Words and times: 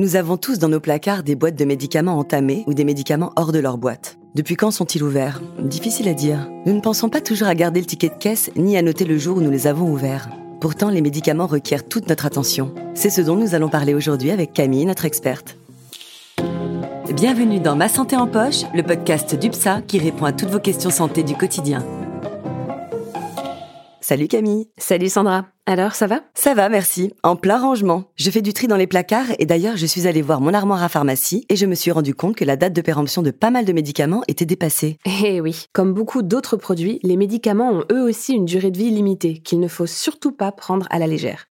Nous 0.00 0.14
avons 0.14 0.36
tous 0.36 0.60
dans 0.60 0.68
nos 0.68 0.78
placards 0.78 1.24
des 1.24 1.34
boîtes 1.34 1.56
de 1.56 1.64
médicaments 1.64 2.18
entamées 2.18 2.62
ou 2.68 2.72
des 2.72 2.84
médicaments 2.84 3.32
hors 3.34 3.50
de 3.50 3.58
leur 3.58 3.78
boîte. 3.78 4.16
Depuis 4.36 4.54
quand 4.54 4.70
sont-ils 4.70 5.02
ouverts? 5.02 5.42
Difficile 5.58 6.06
à 6.08 6.14
dire. 6.14 6.48
Nous 6.66 6.72
ne 6.72 6.80
pensons 6.80 7.08
pas 7.08 7.20
toujours 7.20 7.48
à 7.48 7.56
garder 7.56 7.80
le 7.80 7.86
ticket 7.86 8.08
de 8.08 8.14
caisse 8.14 8.52
ni 8.54 8.76
à 8.76 8.82
noter 8.82 9.04
le 9.04 9.18
jour 9.18 9.38
où 9.38 9.40
nous 9.40 9.50
les 9.50 9.66
avons 9.66 9.90
ouverts. 9.90 10.28
Pourtant, 10.60 10.90
les 10.90 11.00
médicaments 11.00 11.48
requièrent 11.48 11.84
toute 11.84 12.08
notre 12.08 12.26
attention. 12.26 12.72
C'est 12.94 13.10
ce 13.10 13.20
dont 13.20 13.34
nous 13.34 13.56
allons 13.56 13.68
parler 13.68 13.92
aujourd'hui 13.92 14.30
avec 14.30 14.52
Camille, 14.52 14.86
notre 14.86 15.04
experte. 15.04 15.56
Bienvenue 17.12 17.58
dans 17.58 17.74
Ma 17.74 17.88
Santé 17.88 18.14
en 18.14 18.28
Poche, 18.28 18.62
le 18.74 18.84
podcast 18.84 19.34
d'UPSA 19.34 19.82
qui 19.82 19.98
répond 19.98 20.26
à 20.26 20.32
toutes 20.32 20.50
vos 20.50 20.60
questions 20.60 20.90
santé 20.90 21.24
du 21.24 21.34
quotidien. 21.34 21.84
Salut 24.00 24.28
Camille. 24.28 24.68
Salut 24.78 25.08
Sandra. 25.08 25.46
Alors, 25.70 25.94
ça 25.94 26.06
va? 26.06 26.22
Ça 26.32 26.54
va, 26.54 26.70
merci. 26.70 27.12
En 27.22 27.36
plein 27.36 27.60
rangement. 27.60 28.04
Je 28.16 28.30
fais 28.30 28.40
du 28.40 28.54
tri 28.54 28.68
dans 28.68 28.78
les 28.78 28.86
placards 28.86 29.32
et 29.38 29.44
d'ailleurs, 29.44 29.76
je 29.76 29.84
suis 29.84 30.06
allée 30.06 30.22
voir 30.22 30.40
mon 30.40 30.54
armoire 30.54 30.82
à 30.82 30.88
pharmacie 30.88 31.44
et 31.50 31.56
je 31.56 31.66
me 31.66 31.74
suis 31.74 31.90
rendu 31.90 32.14
compte 32.14 32.36
que 32.36 32.44
la 32.46 32.56
date 32.56 32.72
de 32.72 32.80
péremption 32.80 33.20
de 33.20 33.30
pas 33.30 33.50
mal 33.50 33.66
de 33.66 33.74
médicaments 33.74 34.22
était 34.28 34.46
dépassée. 34.46 34.96
Eh 35.04 35.42
oui, 35.42 35.66
comme 35.74 35.92
beaucoup 35.92 36.22
d'autres 36.22 36.56
produits, 36.56 37.00
les 37.02 37.18
médicaments 37.18 37.70
ont 37.70 37.84
eux 37.92 38.02
aussi 38.02 38.32
une 38.32 38.46
durée 38.46 38.70
de 38.70 38.78
vie 38.78 38.90
limitée 38.90 39.40
qu'il 39.40 39.60
ne 39.60 39.68
faut 39.68 39.84
surtout 39.84 40.32
pas 40.32 40.52
prendre 40.52 40.86
à 40.88 40.98
la 40.98 41.06
légère. 41.06 41.44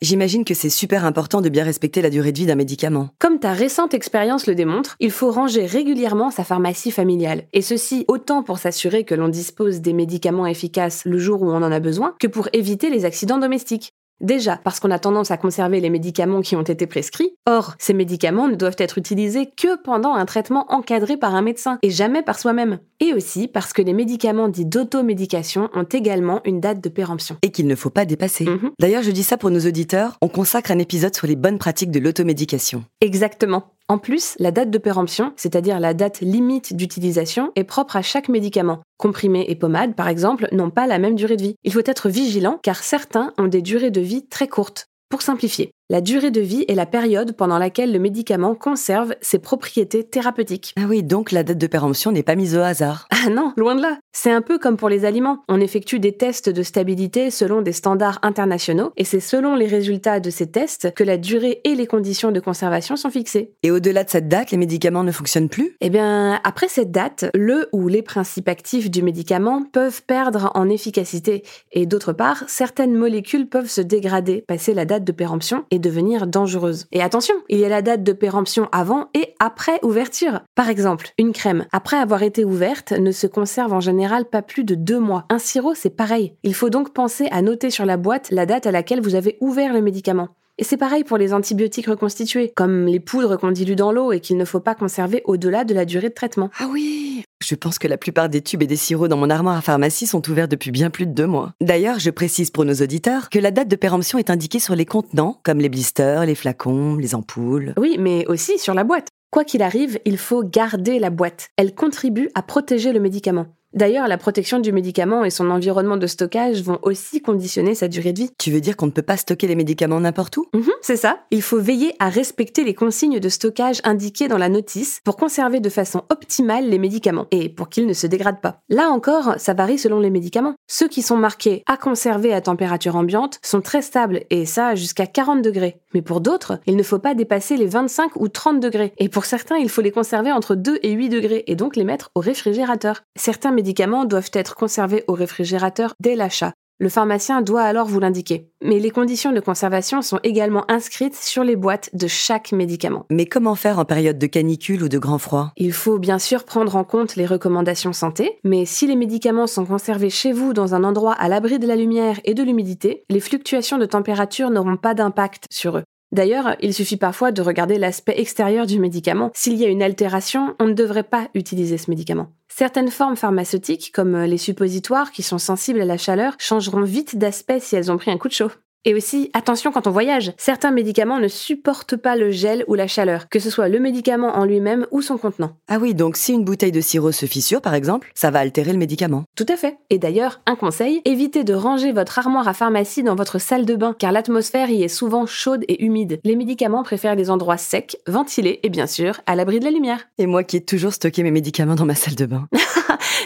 J'imagine 0.00 0.44
que 0.44 0.54
c'est 0.54 0.70
super 0.70 1.04
important 1.04 1.40
de 1.40 1.48
bien 1.48 1.64
respecter 1.64 2.02
la 2.02 2.10
durée 2.10 2.30
de 2.30 2.38
vie 2.38 2.46
d'un 2.46 2.54
médicament. 2.54 3.10
Comme 3.18 3.40
ta 3.40 3.52
récente 3.52 3.94
expérience 3.94 4.46
le 4.46 4.54
démontre, 4.54 4.94
il 5.00 5.10
faut 5.10 5.32
ranger 5.32 5.66
régulièrement 5.66 6.30
sa 6.30 6.44
pharmacie 6.44 6.92
familiale. 6.92 7.44
Et 7.52 7.62
ceci 7.62 8.04
autant 8.06 8.44
pour 8.44 8.58
s'assurer 8.58 9.02
que 9.02 9.16
l'on 9.16 9.28
dispose 9.28 9.80
des 9.80 9.92
médicaments 9.92 10.46
efficaces 10.46 11.04
le 11.04 11.18
jour 11.18 11.42
où 11.42 11.50
on 11.50 11.62
en 11.62 11.72
a 11.72 11.80
besoin, 11.80 12.14
que 12.20 12.28
pour 12.28 12.48
éviter 12.52 12.90
les 12.90 13.04
accidents 13.04 13.38
domestiques. 13.38 13.92
Déjà, 14.20 14.58
parce 14.62 14.80
qu'on 14.80 14.90
a 14.90 14.98
tendance 14.98 15.30
à 15.30 15.36
conserver 15.36 15.80
les 15.80 15.90
médicaments 15.90 16.40
qui 16.40 16.56
ont 16.56 16.62
été 16.62 16.86
prescrits. 16.86 17.34
Or, 17.46 17.74
ces 17.78 17.94
médicaments 17.94 18.48
ne 18.48 18.56
doivent 18.56 18.76
être 18.78 18.98
utilisés 18.98 19.46
que 19.46 19.80
pendant 19.80 20.14
un 20.14 20.26
traitement 20.26 20.66
encadré 20.72 21.16
par 21.16 21.34
un 21.34 21.42
médecin 21.42 21.78
et 21.82 21.90
jamais 21.90 22.22
par 22.22 22.38
soi-même. 22.38 22.78
Et 23.00 23.12
aussi 23.14 23.46
parce 23.46 23.72
que 23.72 23.82
les 23.82 23.92
médicaments 23.92 24.48
dits 24.48 24.64
d'automédication 24.66 25.70
ont 25.74 25.84
également 25.84 26.40
une 26.44 26.60
date 26.60 26.82
de 26.82 26.88
péremption. 26.88 27.36
Et 27.42 27.50
qu'il 27.50 27.66
ne 27.66 27.76
faut 27.76 27.90
pas 27.90 28.04
dépasser. 28.04 28.44
Mhm. 28.44 28.72
D'ailleurs, 28.80 29.02
je 29.02 29.10
dis 29.12 29.22
ça 29.22 29.36
pour 29.36 29.50
nos 29.50 29.60
auditeurs, 29.60 30.16
on 30.20 30.28
consacre 30.28 30.72
un 30.72 30.78
épisode 30.78 31.14
sur 31.14 31.26
les 31.26 31.36
bonnes 31.36 31.58
pratiques 31.58 31.90
de 31.90 32.00
l'automédication. 32.00 32.84
Exactement. 33.00 33.72
En 33.90 33.96
plus, 33.96 34.34
la 34.38 34.50
date 34.50 34.70
de 34.70 34.76
péremption, 34.76 35.32
c'est-à-dire 35.36 35.80
la 35.80 35.94
date 35.94 36.20
limite 36.20 36.76
d'utilisation, 36.76 37.52
est 37.56 37.64
propre 37.64 37.96
à 37.96 38.02
chaque 38.02 38.28
médicament. 38.28 38.82
Comprimés 38.98 39.46
et 39.48 39.56
pommades, 39.56 39.94
par 39.94 40.08
exemple, 40.08 40.46
n'ont 40.52 40.68
pas 40.68 40.86
la 40.86 40.98
même 40.98 41.14
durée 41.14 41.36
de 41.36 41.42
vie. 41.42 41.54
Il 41.64 41.72
faut 41.72 41.80
être 41.82 42.10
vigilant 42.10 42.58
car 42.62 42.82
certains 42.82 43.32
ont 43.38 43.46
des 43.46 43.62
durées 43.62 43.90
de 43.90 44.02
vie 44.02 44.26
très 44.28 44.46
courtes. 44.46 44.88
Pour 45.08 45.22
simplifier, 45.22 45.72
la 45.90 46.02
durée 46.02 46.30
de 46.30 46.42
vie 46.42 46.66
est 46.68 46.74
la 46.74 46.84
période 46.84 47.32
pendant 47.32 47.56
laquelle 47.56 47.92
le 47.92 47.98
médicament 47.98 48.54
conserve 48.54 49.14
ses 49.22 49.38
propriétés 49.38 50.04
thérapeutiques. 50.04 50.74
Ah 50.76 50.84
oui, 50.86 51.02
donc 51.02 51.32
la 51.32 51.42
date 51.42 51.56
de 51.56 51.66
péremption 51.66 52.12
n'est 52.12 52.22
pas 52.22 52.34
mise 52.34 52.54
au 52.54 52.60
hasard. 52.60 53.08
Ah 53.10 53.30
non, 53.30 53.54
loin 53.56 53.74
de 53.74 53.80
là. 53.80 53.96
C'est 54.12 54.30
un 54.30 54.42
peu 54.42 54.58
comme 54.58 54.76
pour 54.76 54.90
les 54.90 55.06
aliments. 55.06 55.44
On 55.48 55.60
effectue 55.60 55.98
des 55.98 56.14
tests 56.14 56.50
de 56.50 56.62
stabilité 56.62 57.30
selon 57.30 57.62
des 57.62 57.72
standards 57.72 58.18
internationaux 58.20 58.92
et 58.98 59.04
c'est 59.04 59.18
selon 59.18 59.54
les 59.54 59.66
résultats 59.66 60.20
de 60.20 60.28
ces 60.28 60.50
tests 60.50 60.92
que 60.92 61.04
la 61.04 61.16
durée 61.16 61.62
et 61.64 61.74
les 61.74 61.86
conditions 61.86 62.32
de 62.32 62.40
conservation 62.40 62.96
sont 62.96 63.08
fixées. 63.08 63.54
Et 63.62 63.70
au-delà 63.70 64.04
de 64.04 64.10
cette 64.10 64.28
date, 64.28 64.50
les 64.50 64.58
médicaments 64.58 65.04
ne 65.04 65.12
fonctionnent 65.12 65.48
plus? 65.48 65.74
Eh 65.80 65.88
bien, 65.88 66.38
après 66.44 66.68
cette 66.68 66.90
date, 66.90 67.30
le 67.34 67.70
ou 67.72 67.88
les 67.88 68.02
principes 68.02 68.48
actifs 68.48 68.90
du 68.90 69.02
médicament 69.02 69.62
peuvent 69.62 70.02
perdre 70.02 70.50
en 70.54 70.68
efficacité 70.68 71.44
et 71.72 71.86
d'autre 71.86 72.12
part, 72.12 72.44
certaines 72.46 72.94
molécules 72.94 73.48
peuvent 73.48 73.70
se 73.70 73.80
dégrader, 73.80 74.44
passer 74.46 74.74
la 74.74 74.84
date 74.84 75.04
de 75.04 75.12
péremption 75.12 75.64
et 75.70 75.77
devenir 75.78 76.26
dangereuses. 76.26 76.86
Et 76.92 77.02
attention, 77.02 77.34
il 77.48 77.58
y 77.58 77.64
a 77.64 77.68
la 77.68 77.82
date 77.82 78.02
de 78.02 78.12
péremption 78.12 78.68
avant 78.72 79.08
et 79.14 79.34
après 79.38 79.78
ouverture. 79.82 80.40
Par 80.54 80.68
exemple, 80.68 81.12
une 81.18 81.32
crème, 81.32 81.66
après 81.72 81.96
avoir 81.96 82.22
été 82.22 82.44
ouverte, 82.44 82.92
ne 82.92 83.12
se 83.12 83.26
conserve 83.26 83.72
en 83.72 83.80
général 83.80 84.24
pas 84.24 84.42
plus 84.42 84.64
de 84.64 84.74
deux 84.74 85.00
mois. 85.00 85.24
Un 85.30 85.38
sirop, 85.38 85.74
c'est 85.74 85.90
pareil. 85.90 86.34
Il 86.42 86.54
faut 86.54 86.70
donc 86.70 86.92
penser 86.92 87.28
à 87.30 87.42
noter 87.42 87.70
sur 87.70 87.86
la 87.86 87.96
boîte 87.96 88.28
la 88.30 88.46
date 88.46 88.66
à 88.66 88.72
laquelle 88.72 89.00
vous 89.00 89.14
avez 89.14 89.38
ouvert 89.40 89.72
le 89.72 89.82
médicament. 89.82 90.28
Et 90.58 90.64
c'est 90.64 90.76
pareil 90.76 91.04
pour 91.04 91.18
les 91.18 91.32
antibiotiques 91.32 91.86
reconstitués, 91.86 92.52
comme 92.54 92.86
les 92.86 92.98
poudres 92.98 93.38
qu'on 93.38 93.52
dilue 93.52 93.76
dans 93.76 93.92
l'eau 93.92 94.10
et 94.10 94.20
qu'il 94.20 94.36
ne 94.36 94.44
faut 94.44 94.60
pas 94.60 94.74
conserver 94.74 95.22
au-delà 95.24 95.64
de 95.64 95.72
la 95.72 95.84
durée 95.84 96.08
de 96.08 96.14
traitement. 96.14 96.50
Ah 96.58 96.66
oui 96.70 97.22
Je 97.48 97.54
pense 97.54 97.78
que 97.78 97.88
la 97.88 97.96
plupart 97.96 98.28
des 98.28 98.42
tubes 98.42 98.62
et 98.62 98.66
des 98.66 98.76
sirops 98.76 99.08
dans 99.08 99.16
mon 99.16 99.30
armoire 99.30 99.56
à 99.56 99.62
pharmacie 99.62 100.06
sont 100.06 100.28
ouverts 100.28 100.48
depuis 100.48 100.70
bien 100.70 100.90
plus 100.90 101.06
de 101.06 101.12
deux 101.12 101.26
mois. 101.26 101.54
D'ailleurs, 101.62 101.98
je 101.98 102.10
précise 102.10 102.50
pour 102.50 102.66
nos 102.66 102.74
auditeurs 102.74 103.30
que 103.30 103.38
la 103.38 103.50
date 103.50 103.68
de 103.68 103.76
péremption 103.76 104.18
est 104.18 104.28
indiquée 104.28 104.58
sur 104.58 104.76
les 104.76 104.84
contenants, 104.84 105.40
comme 105.44 105.58
les 105.58 105.70
blisters, 105.70 106.26
les 106.26 106.34
flacons, 106.34 106.96
les 106.96 107.14
ampoules. 107.14 107.72
Oui, 107.78 107.96
mais 107.98 108.26
aussi 108.26 108.58
sur 108.58 108.74
la 108.74 108.84
boîte. 108.84 109.08
Quoi 109.30 109.44
qu'il 109.44 109.62
arrive, 109.62 109.98
il 110.04 110.18
faut 110.18 110.44
garder 110.44 110.98
la 110.98 111.08
boîte. 111.08 111.48
Elle 111.56 111.74
contribue 111.74 112.28
à 112.34 112.42
protéger 112.42 112.92
le 112.92 113.00
médicament. 113.00 113.46
D'ailleurs, 113.74 114.08
la 114.08 114.16
protection 114.16 114.60
du 114.60 114.72
médicament 114.72 115.24
et 115.24 115.30
son 115.30 115.50
environnement 115.50 115.98
de 115.98 116.06
stockage 116.06 116.62
vont 116.62 116.78
aussi 116.82 117.20
conditionner 117.20 117.74
sa 117.74 117.88
durée 117.88 118.12
de 118.12 118.20
vie. 118.20 118.30
Tu 118.38 118.50
veux 118.50 118.60
dire 118.60 118.76
qu'on 118.76 118.86
ne 118.86 118.92
peut 118.92 119.02
pas 119.02 119.16
stocker 119.18 119.46
les 119.46 119.54
médicaments 119.54 120.00
n'importe 120.00 120.36
où? 120.38 120.46
Mhm, 120.54 120.70
c'est 120.80 120.96
ça. 120.96 121.20
Il 121.30 121.42
faut 121.42 121.60
veiller 121.60 121.94
à 121.98 122.08
respecter 122.08 122.64
les 122.64 122.74
consignes 122.74 123.20
de 123.20 123.28
stockage 123.28 123.80
indiquées 123.84 124.28
dans 124.28 124.38
la 124.38 124.48
notice 124.48 125.00
pour 125.04 125.16
conserver 125.16 125.60
de 125.60 125.68
façon 125.68 126.02
optimale 126.08 126.68
les 126.68 126.78
médicaments 126.78 127.26
et 127.30 127.48
pour 127.50 127.68
qu'ils 127.68 127.86
ne 127.86 127.92
se 127.92 128.06
dégradent 128.06 128.40
pas. 128.40 128.60
Là 128.70 128.88
encore, 128.88 129.34
ça 129.36 129.52
varie 129.52 129.78
selon 129.78 130.00
les 130.00 130.10
médicaments. 130.10 130.54
Ceux 130.66 130.88
qui 130.88 131.02
sont 131.02 131.16
marqués 131.16 131.62
à 131.66 131.76
conserver 131.76 132.32
à 132.32 132.40
température 132.40 132.96
ambiante 132.96 133.38
sont 133.42 133.60
très 133.60 133.82
stables 133.82 134.22
et 134.30 134.46
ça 134.46 134.74
jusqu'à 134.76 135.06
40 135.06 135.42
degrés. 135.42 135.80
Mais 135.94 136.02
pour 136.02 136.20
d'autres, 136.20 136.58
il 136.66 136.76
ne 136.76 136.82
faut 136.82 136.98
pas 136.98 137.14
dépasser 137.14 137.56
les 137.56 137.66
25 137.66 138.16
ou 138.16 138.28
30 138.28 138.60
degrés. 138.60 138.92
Et 138.98 139.08
pour 139.08 139.24
certains, 139.24 139.56
il 139.56 139.68
faut 139.68 139.82
les 139.82 139.90
conserver 139.90 140.32
entre 140.32 140.54
2 140.54 140.78
et 140.82 140.92
8 140.92 141.08
degrés 141.08 141.44
et 141.46 141.54
donc 141.54 141.76
les 141.76 141.84
mettre 141.84 142.10
au 142.14 142.20
réfrigérateur. 142.20 143.02
Certains 143.16 143.52
médicaments 143.58 144.04
doivent 144.04 144.30
être 144.34 144.54
conservés 144.54 145.02
au 145.08 145.14
réfrigérateur 145.14 145.94
dès 145.98 146.14
l'achat. 146.14 146.52
Le 146.78 146.88
pharmacien 146.88 147.42
doit 147.42 147.62
alors 147.62 147.88
vous 147.88 147.98
l'indiquer. 147.98 148.52
Mais 148.62 148.78
les 148.78 148.92
conditions 148.92 149.32
de 149.32 149.40
conservation 149.40 150.00
sont 150.00 150.20
également 150.22 150.64
inscrites 150.70 151.16
sur 151.16 151.42
les 151.42 151.56
boîtes 151.56 151.90
de 151.92 152.06
chaque 152.06 152.52
médicament. 152.52 153.04
Mais 153.10 153.26
comment 153.26 153.56
faire 153.56 153.80
en 153.80 153.84
période 153.84 154.16
de 154.16 154.28
canicule 154.28 154.84
ou 154.84 154.88
de 154.88 154.98
grand 154.98 155.18
froid? 155.18 155.50
Il 155.56 155.72
faut 155.72 155.98
bien 155.98 156.20
sûr 156.20 156.44
prendre 156.44 156.76
en 156.76 156.84
compte 156.84 157.16
les 157.16 157.26
recommandations 157.26 157.92
santé, 157.92 158.38
mais 158.44 158.64
si 158.64 158.86
les 158.86 158.94
médicaments 158.94 159.48
sont 159.48 159.66
conservés 159.66 160.08
chez 160.08 160.30
vous 160.30 160.52
dans 160.52 160.76
un 160.76 160.84
endroit 160.84 161.14
à 161.14 161.26
l'abri 161.26 161.58
de 161.58 161.66
la 161.66 161.74
lumière 161.74 162.20
et 162.24 162.34
de 162.34 162.44
l'humidité, 162.44 163.02
les 163.10 163.18
fluctuations 163.18 163.78
de 163.78 163.86
température 163.86 164.50
n'auront 164.50 164.76
pas 164.76 164.94
d'impact 164.94 165.46
sur 165.50 165.78
eux. 165.78 165.84
D'ailleurs, 166.10 166.56
il 166.60 166.72
suffit 166.72 166.96
parfois 166.96 167.32
de 167.32 167.42
regarder 167.42 167.78
l'aspect 167.78 168.18
extérieur 168.18 168.66
du 168.66 168.78
médicament. 168.78 169.30
S'il 169.34 169.54
y 169.54 169.64
a 169.64 169.68
une 169.68 169.82
altération, 169.82 170.54
on 170.58 170.66
ne 170.66 170.72
devrait 170.72 171.02
pas 171.02 171.28
utiliser 171.34 171.76
ce 171.76 171.90
médicament. 171.90 172.32
Certaines 172.48 172.90
formes 172.90 173.16
pharmaceutiques, 173.16 173.92
comme 173.92 174.16
les 174.22 174.38
suppositoires 174.38 175.12
qui 175.12 175.22
sont 175.22 175.38
sensibles 175.38 175.80
à 175.80 175.84
la 175.84 175.98
chaleur, 175.98 176.34
changeront 176.38 176.82
vite 176.82 177.16
d'aspect 177.16 177.60
si 177.60 177.76
elles 177.76 177.92
ont 177.92 177.98
pris 177.98 178.10
un 178.10 178.18
coup 178.18 178.28
de 178.28 178.32
chaud. 178.32 178.50
Et 178.84 178.94
aussi, 178.94 179.30
attention 179.32 179.72
quand 179.72 179.86
on 179.86 179.90
voyage, 179.90 180.32
certains 180.38 180.70
médicaments 180.70 181.18
ne 181.18 181.28
supportent 181.28 181.96
pas 181.96 182.16
le 182.16 182.30
gel 182.30 182.64
ou 182.68 182.74
la 182.74 182.86
chaleur, 182.86 183.28
que 183.28 183.40
ce 183.40 183.50
soit 183.50 183.68
le 183.68 183.80
médicament 183.80 184.36
en 184.36 184.44
lui-même 184.44 184.86
ou 184.90 185.02
son 185.02 185.18
contenant. 185.18 185.56
Ah 185.68 185.78
oui, 185.80 185.94
donc 185.94 186.16
si 186.16 186.32
une 186.32 186.44
bouteille 186.44 186.72
de 186.72 186.80
sirop 186.80 187.12
se 187.12 187.26
fissure, 187.26 187.60
par 187.60 187.74
exemple, 187.74 188.10
ça 188.14 188.30
va 188.30 188.38
altérer 188.38 188.72
le 188.72 188.78
médicament. 188.78 189.24
Tout 189.36 189.46
à 189.48 189.56
fait. 189.56 189.78
Et 189.90 189.98
d'ailleurs, 189.98 190.40
un 190.46 190.54
conseil, 190.54 191.02
évitez 191.04 191.44
de 191.44 191.54
ranger 191.54 191.92
votre 191.92 192.18
armoire 192.18 192.46
à 192.46 192.54
pharmacie 192.54 193.02
dans 193.02 193.16
votre 193.16 193.38
salle 193.38 193.66
de 193.66 193.74
bain, 193.74 193.94
car 193.98 194.12
l'atmosphère 194.12 194.70
y 194.70 194.82
est 194.82 194.88
souvent 194.88 195.26
chaude 195.26 195.64
et 195.68 195.84
humide. 195.84 196.20
Les 196.24 196.36
médicaments 196.36 196.82
préfèrent 196.82 197.16
les 197.16 197.30
endroits 197.30 197.56
secs, 197.56 197.98
ventilés 198.06 198.60
et 198.62 198.68
bien 198.68 198.86
sûr, 198.86 199.20
à 199.26 199.34
l'abri 199.34 199.58
de 199.58 199.64
la 199.64 199.70
lumière. 199.70 200.08
Et 200.18 200.26
moi 200.26 200.44
qui 200.44 200.56
ai 200.56 200.64
toujours 200.64 200.92
stocké 200.92 201.22
mes 201.22 201.30
médicaments 201.30 201.74
dans 201.74 201.84
ma 201.84 201.94
salle 201.94 202.14
de 202.14 202.26
bain. 202.26 202.48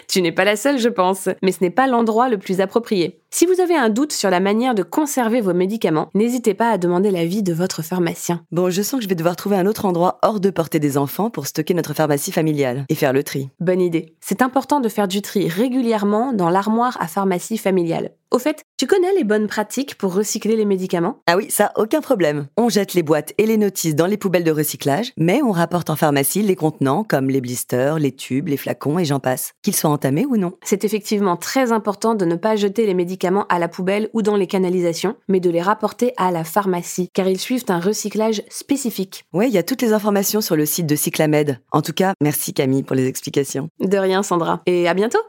Tu 0.08 0.20
n'es 0.20 0.32
pas 0.32 0.44
la 0.44 0.56
seule, 0.56 0.78
je 0.78 0.90
pense, 0.90 1.28
mais 1.42 1.52
ce 1.52 1.58
n'est 1.62 1.70
pas 1.70 1.86
l'endroit 1.86 2.28
le 2.28 2.36
plus 2.36 2.60
approprié. 2.60 3.21
Si 3.34 3.46
vous 3.46 3.62
avez 3.62 3.74
un 3.74 3.88
doute 3.88 4.12
sur 4.12 4.28
la 4.28 4.40
manière 4.40 4.74
de 4.74 4.82
conserver 4.82 5.40
vos 5.40 5.54
médicaments, 5.54 6.10
n'hésitez 6.12 6.52
pas 6.52 6.68
à 6.68 6.76
demander 6.76 7.10
l'avis 7.10 7.42
de 7.42 7.54
votre 7.54 7.80
pharmacien. 7.80 8.44
Bon, 8.52 8.68
je 8.68 8.82
sens 8.82 8.98
que 8.98 9.04
je 9.04 9.08
vais 9.08 9.14
devoir 9.14 9.36
trouver 9.36 9.56
un 9.56 9.64
autre 9.64 9.86
endroit 9.86 10.18
hors 10.20 10.38
de 10.38 10.50
portée 10.50 10.78
des 10.78 10.98
enfants 10.98 11.30
pour 11.30 11.46
stocker 11.46 11.72
notre 11.72 11.94
pharmacie 11.94 12.30
familiale 12.30 12.84
et 12.90 12.94
faire 12.94 13.14
le 13.14 13.24
tri. 13.24 13.48
Bonne 13.58 13.80
idée. 13.80 14.16
C'est 14.20 14.42
important 14.42 14.80
de 14.80 14.88
faire 14.90 15.08
du 15.08 15.22
tri 15.22 15.48
régulièrement 15.48 16.34
dans 16.34 16.50
l'armoire 16.50 16.98
à 17.00 17.08
pharmacie 17.08 17.56
familiale. 17.56 18.10
Au 18.32 18.38
fait, 18.38 18.64
tu 18.82 18.88
connais 18.88 19.14
les 19.14 19.22
bonnes 19.22 19.46
pratiques 19.46 19.94
pour 19.94 20.12
recycler 20.12 20.56
les 20.56 20.64
médicaments? 20.64 21.20
Ah 21.28 21.36
oui, 21.36 21.46
ça, 21.50 21.70
aucun 21.76 22.00
problème. 22.00 22.48
On 22.56 22.68
jette 22.68 22.94
les 22.94 23.04
boîtes 23.04 23.32
et 23.38 23.46
les 23.46 23.56
notices 23.56 23.94
dans 23.94 24.08
les 24.08 24.16
poubelles 24.16 24.42
de 24.42 24.50
recyclage, 24.50 25.12
mais 25.16 25.40
on 25.40 25.52
rapporte 25.52 25.88
en 25.88 25.94
pharmacie 25.94 26.42
les 26.42 26.56
contenants 26.56 27.04
comme 27.04 27.30
les 27.30 27.40
blisters, 27.40 28.00
les 28.00 28.10
tubes, 28.10 28.48
les 28.48 28.56
flacons 28.56 28.98
et 28.98 29.04
j'en 29.04 29.20
passe, 29.20 29.52
qu'ils 29.62 29.76
soient 29.76 29.90
entamés 29.90 30.26
ou 30.26 30.36
non. 30.36 30.54
C'est 30.64 30.82
effectivement 30.82 31.36
très 31.36 31.70
important 31.70 32.16
de 32.16 32.24
ne 32.24 32.34
pas 32.34 32.56
jeter 32.56 32.84
les 32.84 32.94
médicaments 32.94 33.46
à 33.50 33.60
la 33.60 33.68
poubelle 33.68 34.10
ou 34.14 34.22
dans 34.22 34.34
les 34.34 34.48
canalisations, 34.48 35.14
mais 35.28 35.38
de 35.38 35.50
les 35.50 35.62
rapporter 35.62 36.12
à 36.16 36.32
la 36.32 36.42
pharmacie, 36.42 37.08
car 37.14 37.28
ils 37.28 37.38
suivent 37.38 37.66
un 37.68 37.78
recyclage 37.78 38.42
spécifique. 38.48 39.26
Ouais, 39.32 39.46
il 39.46 39.54
y 39.54 39.58
a 39.58 39.62
toutes 39.62 39.82
les 39.82 39.92
informations 39.92 40.40
sur 40.40 40.56
le 40.56 40.66
site 40.66 40.86
de 40.86 40.96
Cyclamed. 40.96 41.60
En 41.70 41.82
tout 41.82 41.92
cas, 41.92 42.14
merci 42.20 42.52
Camille 42.52 42.82
pour 42.82 42.96
les 42.96 43.06
explications. 43.06 43.68
De 43.78 43.96
rien, 43.96 44.24
Sandra. 44.24 44.60
Et 44.66 44.88
à 44.88 44.94
bientôt 44.94 45.20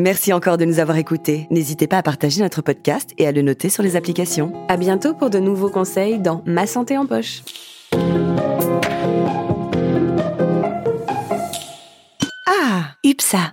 Merci 0.00 0.32
encore 0.32 0.56
de 0.56 0.64
nous 0.64 0.78
avoir 0.78 0.96
écoutés. 0.96 1.46
N'hésitez 1.50 1.86
pas 1.86 1.98
à 1.98 2.02
partager 2.02 2.40
notre 2.40 2.62
podcast 2.62 3.10
et 3.18 3.26
à 3.26 3.32
le 3.32 3.42
noter 3.42 3.68
sur 3.68 3.82
les 3.82 3.96
applications. 3.96 4.50
À 4.70 4.78
bientôt 4.78 5.12
pour 5.12 5.28
de 5.28 5.38
nouveaux 5.38 5.68
conseils 5.68 6.18
dans 6.18 6.42
Ma 6.46 6.66
santé 6.66 6.96
en 6.96 7.04
poche. 7.04 7.42
Ah, 12.46 12.94
UPSA. 13.04 13.52